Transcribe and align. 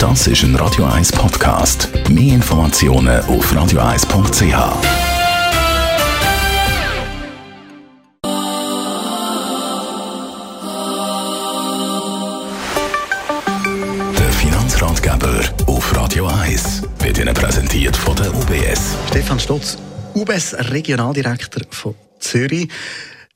Das 0.00 0.26
ist 0.26 0.42
ein 0.44 0.56
Radio 0.56 0.86
1 0.86 1.12
Podcast. 1.12 1.90
Mehr 2.08 2.36
Informationen 2.36 3.20
auf 3.26 3.52
radio1.ch. 3.52 4.40
Der 14.18 14.32
Finanzratgeber 14.32 15.42
auf 15.66 15.94
Radio 15.94 16.28
1 16.28 16.82
wird 17.00 17.18
Ihnen 17.18 17.34
präsentiert 17.34 17.94
von 17.94 18.16
der 18.16 18.34
UBS. 18.34 18.96
Stefan 19.08 19.38
Stotz, 19.38 19.76
UBS 20.14 20.54
Regionaldirektor 20.70 21.64
von 21.68 21.94
Zürich. 22.18 22.70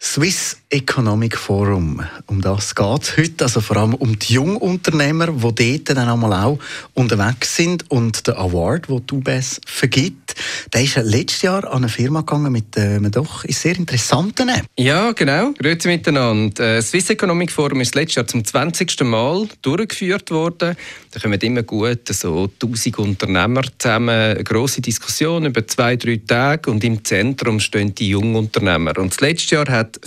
Swiss 0.01 0.57
Economic 0.75 1.37
Forum, 1.37 2.03
um 2.27 2.41
das 2.41 2.75
geht 2.75 3.03
es 3.03 3.17
heute, 3.17 3.45
also 3.45 3.61
vor 3.61 3.77
allem 3.77 3.95
um 3.95 4.19
die 4.19 4.33
Jungunternehmer, 4.33 5.29
die 5.29 5.85
dort 5.85 5.97
dann 5.97 6.23
auch 6.33 6.59
unterwegs 6.95 7.55
sind 7.55 7.89
und 7.93 8.27
der 8.27 8.39
Award, 8.39 8.89
den 8.89 9.07
die 9.07 9.15
UBS 9.15 9.61
vergibt, 9.65 10.35
der 10.73 10.83
ist 10.83 10.97
letztes 10.97 11.43
Jahr 11.43 11.65
an 11.71 11.79
eine 11.79 11.89
Firma 11.89 12.23
gegangen 12.23 12.51
mit 12.51 12.77
äh, 12.77 12.97
einem 12.97 13.13
doch 13.13 13.45
sehr 13.49 13.77
interessanten. 13.77 14.51
Ja, 14.77 15.13
genau. 15.13 15.53
Grüezi 15.53 15.87
miteinander. 15.87 16.51
Das 16.57 16.87
äh, 16.87 16.89
Swiss 16.89 17.11
Economic 17.11 17.53
Forum 17.53 17.81
ist 17.81 17.95
letztes 17.95 18.17
Jahr 18.17 18.27
zum 18.27 18.45
20. 18.45 19.01
Mal 19.03 19.47
durchgeführt 19.63 20.33
worden. 20.33 20.77
Da 21.13 21.21
kommen 21.21 21.41
immer 21.41 21.63
gut 21.63 22.09
so 22.09 22.51
1000 22.61 22.99
Unternehmer 22.99 23.63
zusammen, 23.79 24.09
eine 24.09 24.43
grosse 24.43 24.81
Diskussion 24.81 25.47
über 25.47 25.65
zwei, 25.69 25.95
drei 25.95 26.21
Tage 26.27 26.69
und 26.69 26.83
im 26.83 27.05
Zentrum 27.05 27.61
stehen 27.61 27.95
die 27.95 28.09
Jungunternehmer. 28.09 28.99
Und 28.99 29.13
das 29.13 29.21
letzte 29.21 29.55
Jahr 29.55 29.69
hat 29.69 30.01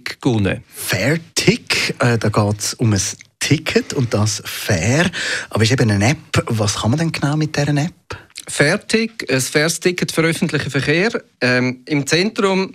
Fairtick 0.00 0.20
gewonnen. 0.20 0.64
Fairtick, 0.74 1.94
äh, 1.98 2.18
da 2.18 2.28
geht 2.28 2.58
es 2.58 2.74
um 2.74 2.92
ein 2.92 3.00
Ticket 3.38 3.92
und 3.92 4.12
das 4.14 4.42
Fair. 4.44 5.10
Aber 5.50 5.62
es 5.62 5.70
ist 5.70 5.80
eben 5.80 5.90
eine 5.90 6.10
App. 6.10 6.44
Was 6.46 6.76
kann 6.76 6.90
man 6.90 6.98
denn 6.98 7.12
genau 7.12 7.36
mit 7.36 7.56
dieser 7.56 7.76
App? 7.76 7.92
Fairtick, 8.48 9.30
ein 9.30 9.40
faires 9.40 9.80
Ticket 9.80 10.12
für 10.12 10.22
öffentlichen 10.22 10.70
Verkehr. 10.70 11.10
Ähm, 11.40 11.82
Im 11.86 12.06
Zentrum 12.06 12.74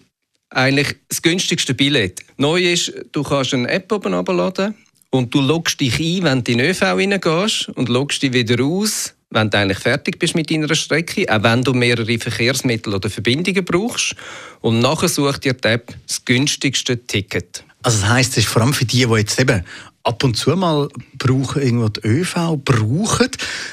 eigentlich 0.49 0.95
das 1.09 1.21
günstigste 1.21 1.73
Billett. 1.73 2.21
Neu 2.37 2.61
ist, 2.61 2.93
du 3.11 3.23
kannst 3.23 3.53
eine 3.53 3.69
App 3.69 3.91
oben 3.91 4.13
abladen 4.13 4.75
und 5.09 5.33
du 5.33 5.41
loggst 5.41 5.81
dich 5.81 5.99
ein, 5.99 6.23
wenn 6.23 6.43
du 6.43 6.51
in 6.53 6.59
den 6.59 6.69
ÖV 6.69 6.81
reingehst 6.81 7.69
und 7.69 7.89
loggst 7.89 8.23
dich 8.23 8.31
wieder 8.31 8.63
aus, 8.63 9.15
wenn 9.36 9.50
du 9.50 9.58
eigentlich 9.58 9.80
fertig 9.80 10.17
bist 10.17 10.36
mit 10.36 10.50
deiner 10.50 10.73
Strecke, 10.73 11.25
auch 11.30 11.44
wenn 11.44 11.64
du 11.64 11.73
mehrere 11.73 12.17
Verkehrsmittel 12.17 12.94
oder 12.94 13.09
Verbindungen 13.09 13.64
brauchst. 13.64 14.16
Und 14.61 14.80
nachher 14.80 15.09
sucht 15.09 15.44
dir 15.44 15.53
die 15.53 15.67
App 15.67 15.94
das 16.08 16.25
günstigste 16.25 17.05
Ticket. 17.05 17.63
Also 17.83 18.02
das 18.02 18.09
heisst, 18.09 18.31
es 18.31 18.38
ist 18.39 18.47
vor 18.47 18.63
allem 18.63 18.73
für 18.73 18.86
die, 18.86 19.06
die 19.06 19.13
jetzt 19.13 19.39
eben 19.39 19.63
ab 20.03 20.23
und 20.23 20.36
zu 20.36 20.56
mal 20.56 20.88
brauchen, 21.17 21.61
irgendwo 21.61 21.89
die 21.89 22.08
ÖV 22.08 22.58
brauchen. 22.63 23.30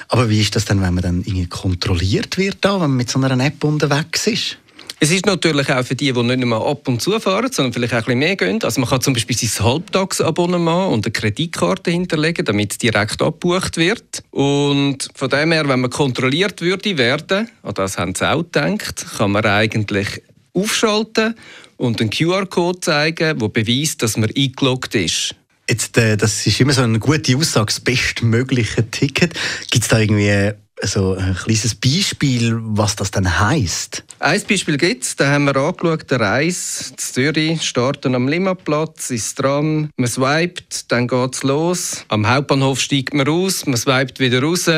Aber 0.09 0.29
wie 0.29 0.41
ist 0.41 0.57
das 0.57 0.65
denn, 0.65 0.83
wenn 0.83 0.95
man 0.95 1.03
dann 1.03 1.21
irgendwie 1.21 1.47
kontrolliert 1.47 2.37
wird, 2.39 2.59
da, 2.61 2.75
wenn 2.75 2.91
man 2.91 2.97
mit 2.97 3.11
so 3.11 3.19
einer 3.21 3.45
App 3.45 3.65
unterwegs 3.65 4.27
ist? 4.27 4.59
Es 5.03 5.11
ist 5.11 5.27
natürlich 5.27 5.69
auch 5.69 5.85
für 5.85 5.97
die, 5.97 6.13
die 6.13 6.23
nicht 6.23 6.45
nur 6.45 6.65
ab 6.65 6.87
und 6.87 7.03
zu 7.03 7.19
fahren, 7.19 7.51
sondern 7.51 7.73
vielleicht 7.73 7.93
auch 7.93 7.99
ein 7.99 8.05
bisschen 8.05 8.19
mehr 8.21 8.37
gehen. 8.37 8.63
Also 8.63 8.81
man 8.81 8.89
kann 8.89 9.01
zum 9.01 9.15
Beispiel 9.15 9.37
sein 9.37 9.67
Halbtagsabonnement 9.67 10.93
und 10.93 11.05
eine 11.05 11.11
Kreditkarte 11.11 11.91
hinterlegen, 11.91 12.45
damit 12.45 12.71
es 12.71 12.79
direkt 12.79 13.21
abgebucht 13.21 13.79
wird. 13.79 14.23
Und 14.31 15.09
von 15.13 15.29
dem 15.29 15.51
her, 15.51 15.67
wenn 15.67 15.81
man 15.81 15.91
kontrolliert 15.91 16.61
würde 16.61 16.97
werden, 16.99 17.51
an 17.65 17.75
das 17.75 17.99
haben 17.99 18.15
sie 18.15 18.31
auch 18.31 18.45
gedacht, 18.45 19.05
kann 19.19 19.33
man 19.33 19.45
eigentlich 19.45 20.23
aufschalten 20.55 21.35
und 21.79 22.01
einen 22.01 22.11
QR-Code 22.11 22.79
zeigen, 22.79 23.41
der 23.41 23.49
beweist, 23.49 24.05
dass 24.05 24.17
man 24.17 24.31
eingeloggt 24.31 24.95
ist. 24.95 25.35
Jetzt, 25.69 25.99
äh, 25.99 26.17
das 26.17 26.47
ist 26.47 26.61
immer 26.61 26.75
so 26.75 26.83
eine 26.83 27.01
gute 27.01 27.37
Aussage, 27.37 27.67
das 27.67 27.81
bestmögliche 27.81 28.89
Ticket. 28.89 29.35
Gibt 29.69 29.83
es 29.83 29.89
da 29.89 29.99
irgendwie 29.99 30.53
so 30.83 31.15
ein 31.15 31.35
kleines 31.35 31.75
Beispiel, 31.75 32.57
was 32.61 32.95
das 32.95 33.11
dann 33.11 33.41
heisst? 33.41 34.05
Ein 34.23 34.41
Beispiel 34.49 34.77
gibt 34.77 35.03
es, 35.03 35.17
da 35.17 35.33
haben 35.33 35.47
wir 35.47 35.57
angeschaut, 35.57 36.09
der 36.09 36.21
Reis 36.21 36.91
in 36.93 36.99
Zürich, 36.99 37.63
starten 37.63 38.15
am 38.15 38.29
Limmatplatz, 38.29 39.11
ist 39.11 39.43
dran, 39.43 39.91
man 39.97 40.09
swipet, 40.09 40.93
dann 40.93 41.09
geht 41.09 41.35
es 41.35 41.43
los. 41.43 42.05
Am 42.07 42.33
Hauptbahnhof 42.33 42.79
steigt 42.79 43.15
man 43.15 43.27
raus, 43.27 43.67
man 43.67 43.77
swipet 43.77 44.21
wieder 44.21 44.41
raus, 44.41 44.71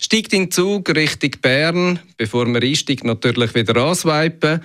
steigt 0.00 0.32
in 0.32 0.44
den 0.44 0.50
Zug 0.52 0.88
Richtung 0.90 1.32
Bern, 1.42 1.98
bevor 2.16 2.46
man 2.46 2.62
einsteigt, 2.62 3.02
natürlich 3.02 3.56
wieder 3.56 3.74
answipen 3.74 4.60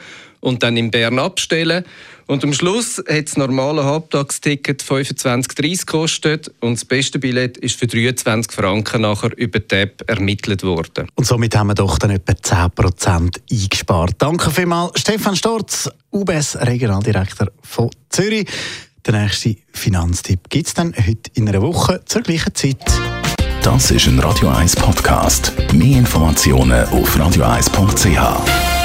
und 0.47 0.63
dann 0.63 0.77
in 0.77 0.91
Bern 0.91 1.19
abstellen. 1.19 1.83
Und 2.25 2.43
am 2.43 2.53
Schluss 2.53 2.97
hat 2.97 3.27
das 3.27 3.37
normale 3.37 3.85
Halbtagsticket 3.85 4.81
25,30 4.81 5.79
gekostet 5.85 6.51
und 6.59 6.73
das 6.73 6.85
beste 6.85 7.19
Billett 7.19 7.57
ist 7.57 7.79
für 7.79 7.87
23 7.87 8.51
Franken 8.51 9.01
nachher 9.01 9.37
über 9.37 9.59
die 9.59 9.75
App 9.75 10.03
ermittelt 10.07 10.63
worden. 10.63 11.07
Und 11.15 11.25
somit 11.25 11.55
haben 11.55 11.67
wir 11.67 11.75
doch 11.75 11.97
dann 11.97 12.11
etwa 12.11 12.33
10% 12.33 13.39
eingespart. 13.49 14.15
Danke 14.17 14.51
vielmals, 14.51 14.99
Stefan 14.99 15.35
Storz, 15.35 15.89
UBS 16.11 16.57
Regionaldirektor 16.57 17.47
von 17.61 17.89
Zürich. 18.09 18.47
Der 19.05 19.21
nächste 19.21 19.55
Finanztipp 19.71 20.49
gibt 20.49 20.67
es 20.67 20.73
dann 20.73 20.93
heute 20.97 21.31
in 21.35 21.47
einer 21.47 21.61
Woche 21.61 22.01
zur 22.05 22.23
gleichen 22.23 22.53
Zeit. 22.53 22.83
Das 23.63 23.91
ist 23.91 24.07
ein 24.07 24.19
Radio 24.19 24.49
1 24.49 24.75
Podcast. 24.75 25.53
Mehr 25.73 25.99
Informationen 25.99 26.85
auf 26.89 27.17
radio1.ch. 27.17 28.76